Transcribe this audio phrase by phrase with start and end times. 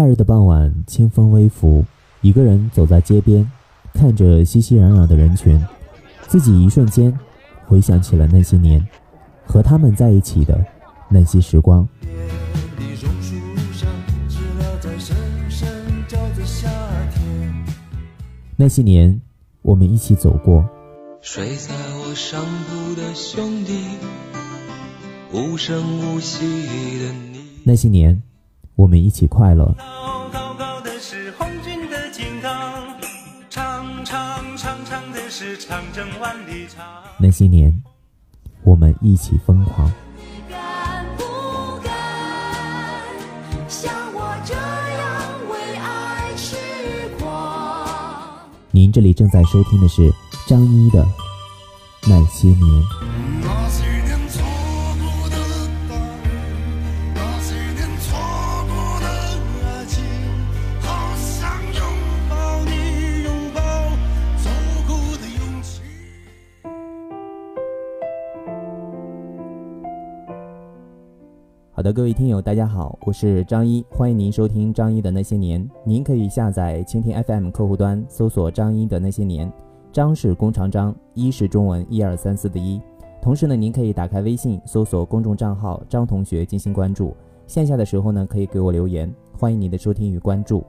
[0.00, 1.84] 夏日的傍晚，清风微拂，
[2.22, 3.46] 一个人走在街边，
[3.92, 5.62] 看着熙熙攘攘的人群，
[6.26, 7.14] 自己一瞬间
[7.66, 8.82] 回想起了那些年，
[9.44, 10.58] 和他们在一起的
[11.10, 11.86] 那些时光。
[18.56, 19.20] 那些年，
[19.60, 20.64] 我们一起走过。
[21.20, 23.78] 睡在我上铺的兄弟，
[25.34, 26.40] 无声无息
[27.00, 27.40] 的你。
[27.64, 28.22] 那些年，
[28.76, 29.74] 我们一起快乐。
[30.32, 32.98] 高高的是红军的金刚，
[33.48, 36.84] 长长长长的是长征万里长。
[37.18, 37.82] 那些年，
[38.62, 39.90] 我们一起疯狂。
[48.72, 50.10] 您这里正在收听的是
[50.46, 51.04] 张一的
[52.08, 52.58] 《那些年》。
[71.92, 75.68] 各位听友，大家好，我是张一，欢迎您收听张一的那些年。
[75.82, 79.52] 您可以下载蜻蜓 FM 客户端，搜索张一的那些年。
[79.90, 82.80] 张是弓长张，一是中文一二三四的一。
[83.20, 87.12] 同时呢，您可以打开微信，搜索公众账号张同学进行关注。
[87.48, 90.64] 线下的时候呢，可以给我留言，欢迎您的收听与关注。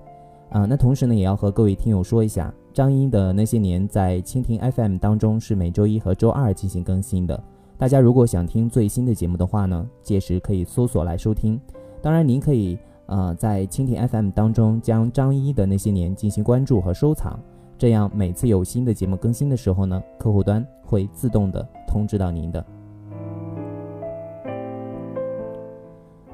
[0.49, 7.43] 啊，那同时呢，也要和各位听友说一下，张一的那些年在蜻蜓 FM 当中是每周一和周二进行更新的。
[7.81, 11.59] 大家如果想听最新的节目的话呢，届时可以搜索来收听。
[11.99, 17.39] 当然，您可以呃在蜻蜓 FM 当中将张一的那些年进行关注和收藏，
[17.79, 22.63] 这样每次有新的节目更新的时候呢，客户端会自动的通知到您的。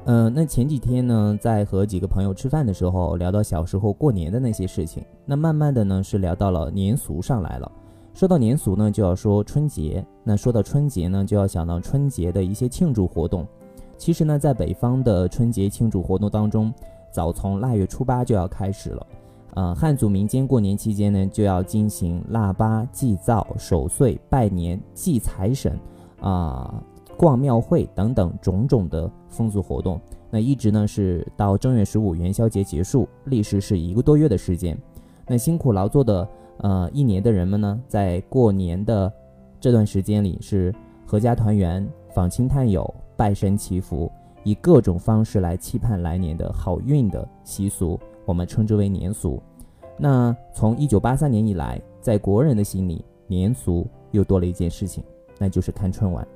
[0.04, 7.72] 嗯，那前几天呢，在和几个朋友吃饭的时候，聊到小时候过年的那些事情，那慢慢的呢是聊到了年俗上来了。
[8.18, 10.04] 说到年俗呢，就要说春节。
[10.24, 13.46] 那说到春节呢，就要想到春节的一些庆祝活动。
[13.96, 16.74] 其实呢，在北方的春节庆祝活动当中，
[17.12, 19.06] 早从腊月初八就要开始了。
[19.54, 25.78] 呃，汉族民间过年期间呢，就要进行腊八、祭灶、守岁、拜年、祭财神
[26.20, 26.82] 啊、
[27.16, 30.00] 逛庙会等等种种的风俗活动。
[30.28, 34.76] 那一直呢是到正月十五元宵节结束，历时是一个多月的时间。
[35.24, 36.28] 那辛苦劳作的。
[36.58, 39.12] 呃，一年的人们呢，在过年的
[39.60, 40.74] 这段时间里，是
[41.06, 44.10] 阖家团圆、访亲探友、拜神祈福，
[44.42, 49.40] 以各种方式来期盼来年的好运的习俗，我们称之为年俗。
[49.96, 55.02] 那从一九八三年以来，在国人的心里，年俗又多了一件事情，
[55.38, 56.26] 那就是看春晚。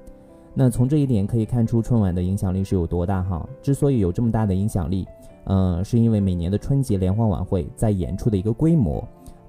[0.55, 3.49] 那从这一点可以看出，春晚的影响力是有多大哈？
[3.63, 5.07] 之所以有这么大的影响力，
[5.45, 9.03] 呃，是因为每年的春节联欢晚会在演出的一个规模。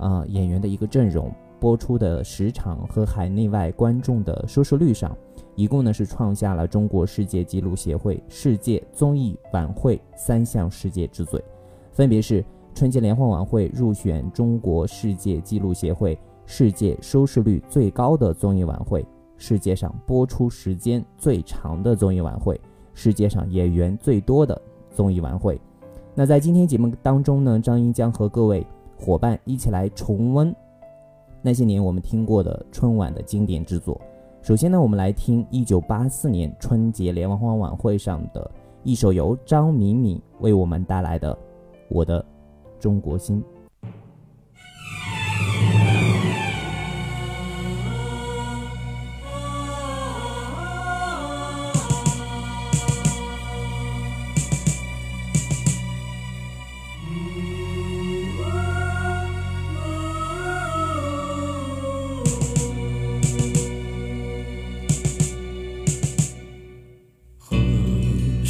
[0.04, 1.32] 啊，演员的一个阵容，
[1.62, 5.16] 播出的时长和海内外观众的收视率上，
[5.56, 11.42] 一共呢是创下了中国世界纪录协会世界综艺晚会三项世界之最，
[11.94, 12.44] 分别是
[12.76, 19.06] 春节联欢晚会入选中国世界纪录协会世界收视率最高的综艺晚会，
[19.38, 22.60] 世界上播出时间最长的综艺晚会，
[22.94, 24.62] 世界上演员最多的
[24.94, 25.58] 综艺晚会。
[26.14, 28.68] 那在今天节目当中呢，张英将和各位。
[29.04, 30.56] 伙伴一起来重温
[31.42, 34.00] 那些年我们听过的春晚的经典之作。
[34.42, 38.50] 首先呢，我们来听一九八四年春节联欢晚会上的
[38.82, 41.36] 一首由张敏敏为我们带来的
[41.90, 42.24] 《我的
[42.80, 43.42] 中国心》。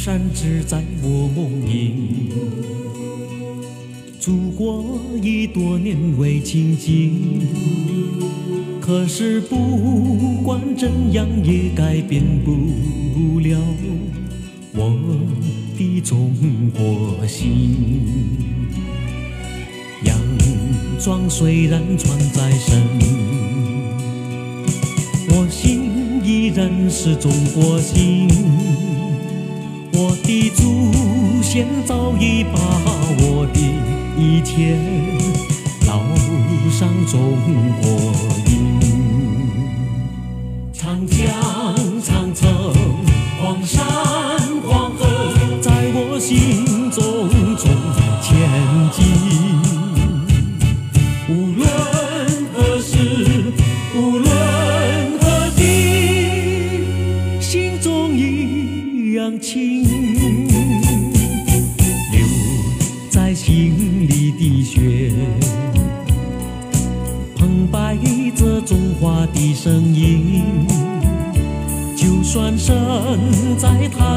[0.04, 1.94] 山只在我梦萦，
[4.20, 7.40] 祖国已多年未亲近，
[8.82, 13.58] 可是不管怎样也改变不了
[14.74, 14.94] 我
[15.78, 16.34] 的中
[16.76, 17.74] 国心。
[20.04, 20.14] 洋
[21.00, 22.82] 装虽然穿在身，
[25.30, 28.28] 我心依然是中国心。
[29.96, 32.58] 我的祖先早已把
[33.20, 33.60] 我的
[34.18, 34.76] 一切
[35.86, 36.00] 烙
[36.68, 37.38] 上中
[37.80, 37.88] 国
[38.50, 38.52] 印。
[40.72, 41.43] 长江、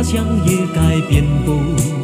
[0.07, 1.96] 乡，也改变不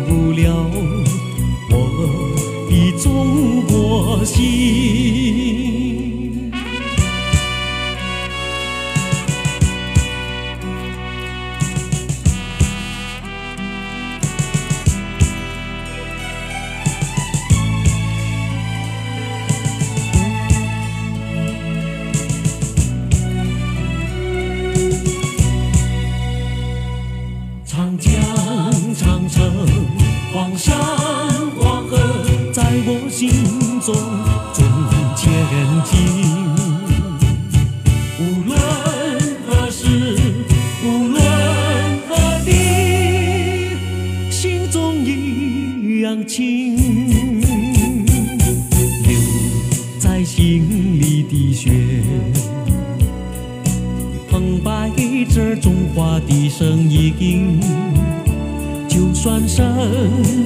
[56.28, 57.60] 的声音，
[58.88, 59.66] 就算身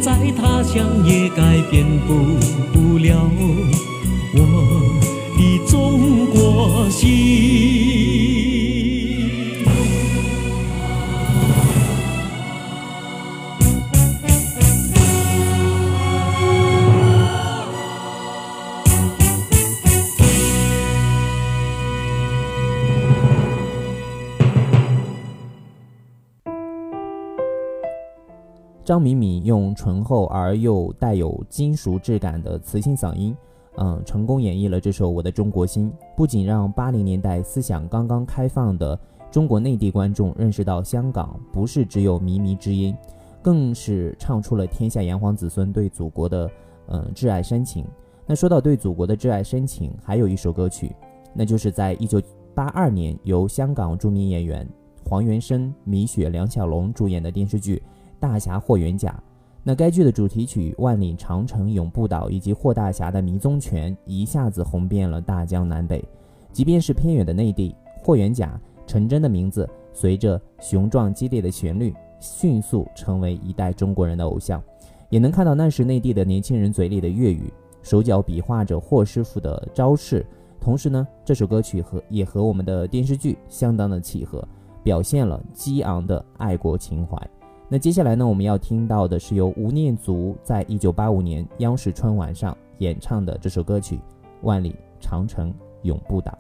[0.02, 3.30] 在他乡，也改变不了。
[28.88, 33.36] 张敏敏用醇厚而又带有金属质感的磁性嗓音，
[33.76, 38.98] 嗯，成功演绎了这首《我的中国心》，不仅让八零年代思想刚刚开放的
[39.30, 42.96] 中国内地观众认识到香港不是只有靡靡之音，
[43.42, 46.50] 更是唱出了天下炎黄子孙对祖国的
[46.88, 47.86] 嗯挚爱深情。
[48.26, 50.96] 那说到对祖国的挚爱深情，还有一首歌曲，
[51.34, 52.22] 那就是在一九
[52.56, 54.66] 八二年由香港著名演员
[55.04, 57.84] 黄元申、米雪、梁小龙主演的电视剧。
[58.20, 59.22] 大侠霍元甲，
[59.64, 66.04] 那该剧的主题曲《万里长城永不倒》以及霍大侠的迷踪拳一下子红遍了大江南北。
[66.52, 74.62] 即便是偏远的内地，霍元甲陈真的名字随着雄壮激烈的旋律，迅速成为一代中国人的偶像。
[75.10, 80.26] 也能看到那时内地的年轻人嘴里的粤语，手脚比划着霍师傅的招式。
[80.60, 84.46] 同时呢，这首歌曲和也和我们的电视剧相当的契合，
[84.84, 87.16] 表现了激昂的爱国情怀。
[87.70, 94.00] 那接下来呢我们要听到的是由吴念祖在一九八五年央视春晚上演唱的这首歌曲
[94.44, 95.54] 万里长城
[95.84, 96.38] 永不倒。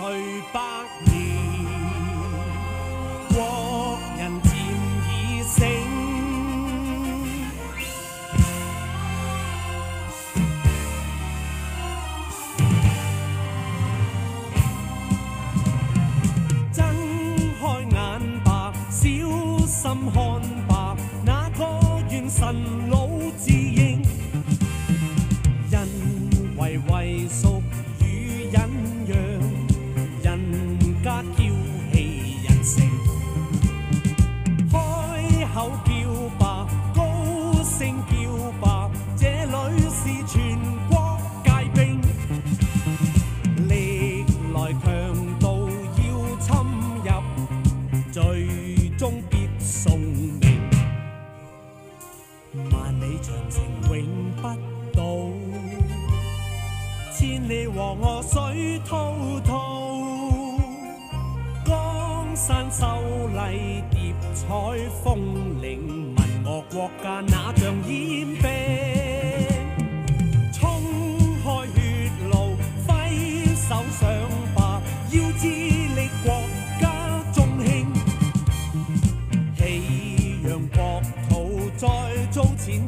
[0.00, 0.60] 去百
[1.04, 1.09] 年。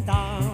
[0.06, 0.51] Tàu.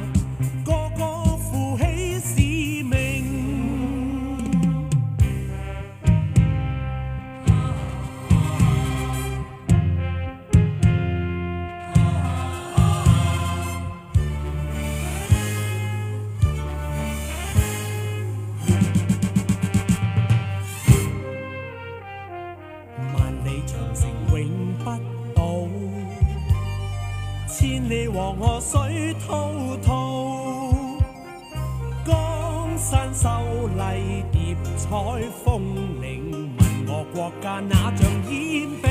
[37.19, 38.89] 国家哪像烟兵？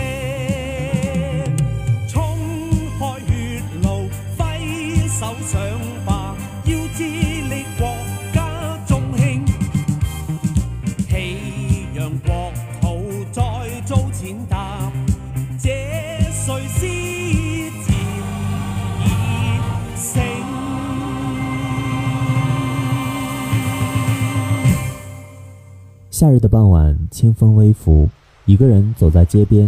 [2.09, 2.37] 冲
[2.99, 5.55] 开血路，挥手上
[6.05, 7.87] 吧，要致力国
[8.33, 9.45] 家中兴，
[11.07, 13.41] 气扬国土再
[13.85, 14.91] 遭践踏，
[15.57, 15.69] 这
[16.29, 16.85] 谁是
[17.85, 17.95] 战
[19.05, 19.07] 已
[19.95, 20.21] 醒？
[26.11, 28.07] 夏日的傍晚，清风微拂，
[28.45, 29.67] 一个人走在街边，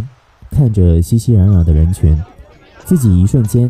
[0.52, 2.16] 看着熙熙攘攘的人群，
[2.84, 3.68] 自己一瞬间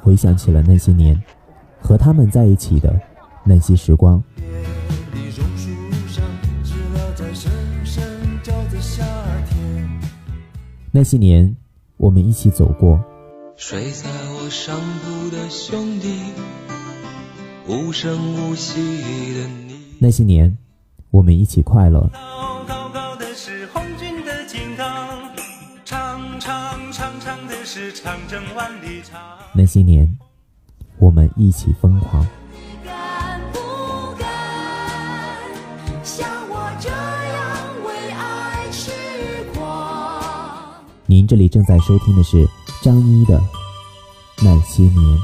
[0.00, 1.22] 回想起了那些年，
[1.78, 2.98] 和他们在一起的
[3.44, 4.22] 那些时光。
[10.90, 11.54] 那些年，
[11.98, 12.98] 我们一起走过，
[13.56, 16.18] 睡在我上铺的兄弟，
[17.68, 18.80] 无声无息
[19.34, 19.74] 的你。
[19.98, 20.56] 那些年，
[21.10, 22.10] 我们一起快乐。
[29.54, 30.18] 那些年，
[30.98, 32.26] 我们一起疯狂。
[32.84, 33.58] 敢不
[34.18, 34.28] 敢
[36.04, 38.90] 像我这样为爱痴
[39.54, 40.22] 狂？
[41.06, 42.46] 您这里正在收听的是
[42.82, 43.38] 张一的《。
[44.40, 45.18] 那些年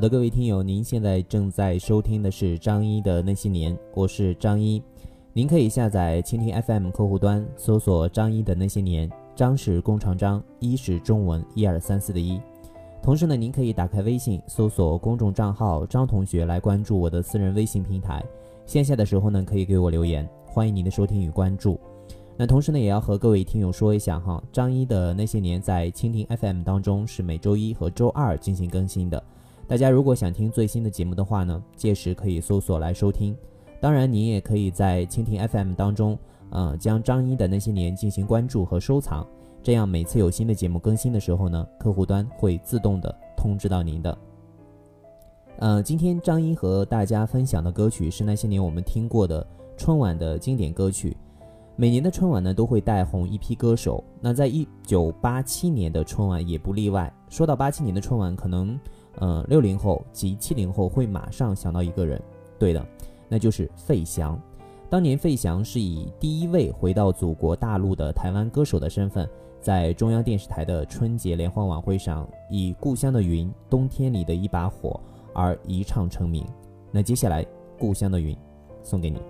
[0.00, 4.82] 好的，各位听友，您现在正在收听的是张一的那些年，我是张一。
[5.34, 12.40] 您可以下载蜻蜓 FM 客户端，搜索张一的那些年，张是弓长张，一是中文一二三四的一。
[13.02, 18.24] 同时呢，您可以打开微信，搜索公众账号张同学来关注我的私人微信平台。
[18.64, 21.78] 线下的时候呢，可以给我留言，欢迎您的收听与关注。
[22.38, 29.22] 那同时呢，也要和各位听友说一下哈，张一的那些年在蜻蜓 FM 当中是每周一和周二进行更新的。
[29.70, 33.36] 大家如果想听最新的节目的话呢，届时可以搜索来收听。
[33.80, 36.18] 当然，你也可以在蜻蜓 FM 当中，
[36.50, 39.24] 呃，将张一的那些年进行关注和收藏，
[39.62, 44.18] 这样每次有新的节目更新的时候呢，客户端会自动的通知到您的。
[45.60, 49.46] 呃，今天张一和大家分享的歌曲是那些年我们听过的
[49.76, 51.16] 春晚的经典歌曲。
[51.76, 54.02] 每年的春晚呢，都会带红一批歌手。
[54.20, 57.10] 那在一九八七年的春晚也不例外。
[57.28, 58.76] 说到八七年的春晚，可能
[59.16, 62.20] 呃六零后及七零后会马上想到一个人，
[62.58, 62.86] 对的，
[63.28, 64.40] 那就是费翔。
[64.88, 69.28] 当年费翔是以第一位回到祖国大陆的台湾歌手的身份，
[69.60, 74.90] 在中央电视台的春节联欢晚会上，以《故乡的云》《冬天里的一把火》
[75.32, 76.44] 而一唱成名。
[76.90, 77.44] 那接下来，
[77.78, 78.34] 《故乡的云》
[78.82, 79.20] 送给你。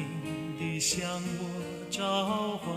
[0.00, 1.06] 停地向
[1.38, 1.44] 我
[1.90, 2.74] 召唤。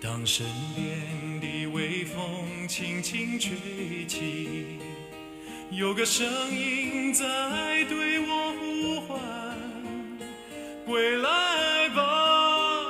[0.00, 4.78] 当身边的微风轻轻吹起，
[5.70, 9.20] 有个声音在对我呼唤：
[10.86, 12.86] 归来吧，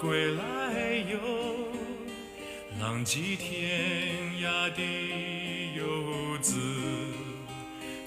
[0.00, 0.42] 归来
[1.10, 1.18] 哟。
[2.80, 4.82] 浪迹天涯的
[5.76, 6.56] 游子，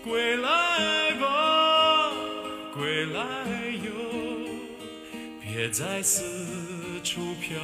[0.04, 2.12] 归来吧，
[2.74, 3.24] 归来，
[5.56, 6.22] 别再四
[7.02, 7.56] 处漂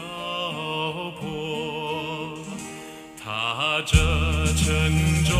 [1.19, 2.39] 泊。
[3.21, 3.97] 踏着
[4.55, 4.65] 沉
[5.25, 5.35] 重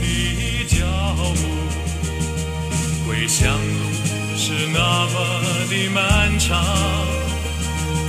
[0.00, 0.86] 的脚
[1.34, 1.42] 步，
[3.04, 3.90] 归乡路
[4.36, 6.64] 是那么的漫长。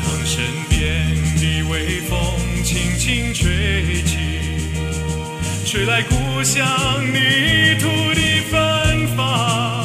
[0.03, 2.19] 当身边的微风
[2.63, 4.17] 轻轻吹起，
[5.65, 6.63] 吹来故乡
[7.11, 9.78] 泥土的芬芳。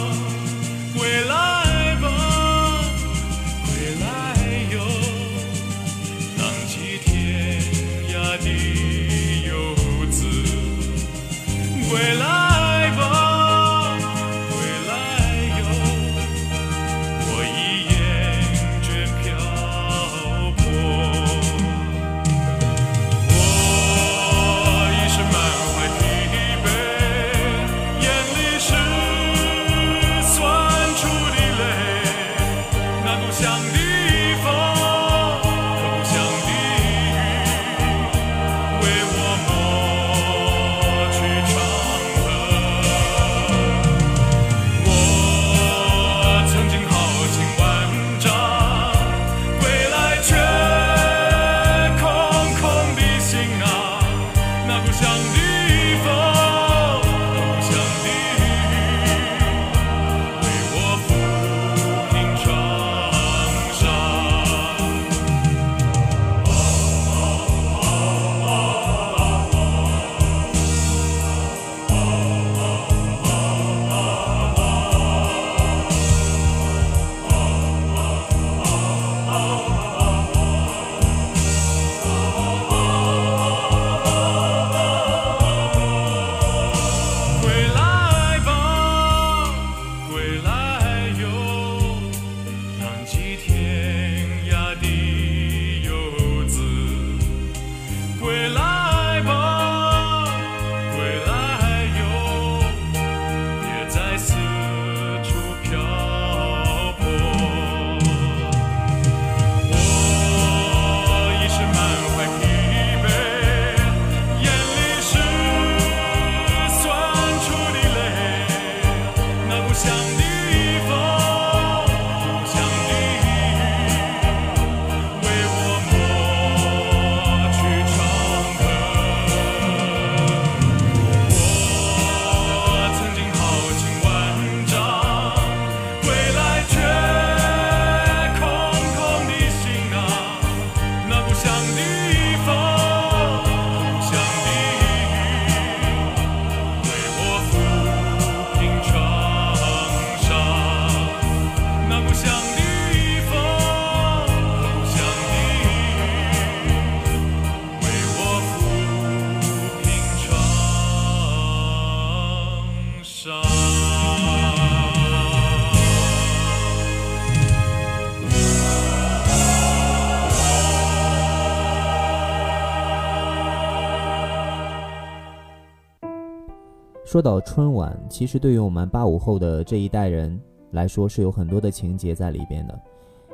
[177.15, 180.37] 说到春晚，其实对于我们八五后的这一代人
[180.73, 182.77] 来说，是有很多的情节在里边的。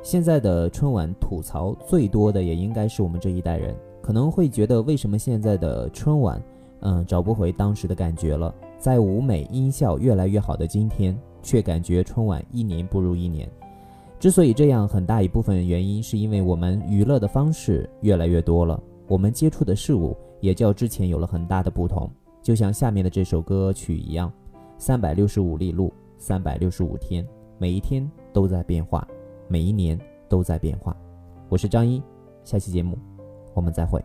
[0.03, 6.39] 现在的春晚吐槽最多的，也应该是我们这一代人，可能会觉得为什么现在的春晚，
[6.81, 8.53] 嗯，找不回当时的感觉了。
[8.77, 13.49] 在舞美音效越来越好的今天，却感觉春晚一年不如一年。
[14.19, 22.07] 之所以这样，很大一部分原因是因为我们娱乐的方式越来越多了，我们接触的事物也较之前有了很大的不同。
[22.41, 24.31] 就像下面的这首歌曲一样，
[24.77, 27.25] 三百六十五里路，三百六十五天，
[27.57, 29.07] 每一天都在变化，
[29.47, 30.95] 每一年都在变化。
[31.49, 32.01] 我是张一，
[32.43, 32.97] 下期节目
[33.53, 34.03] 我们再会。